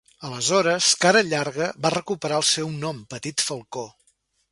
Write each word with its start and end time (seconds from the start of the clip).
Aleshores, 0.27 0.85
"Cara 1.03 1.19
Llarga" 1.27 1.67
va 1.87 1.91
recuperar 1.95 2.39
el 2.43 2.47
seu 2.53 2.73
nom 2.85 3.03
"Petit 3.13 3.45
Falcó". 3.51 3.85